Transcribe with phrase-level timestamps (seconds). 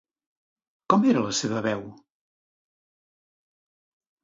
[0.93, 1.85] Com era la seva veu?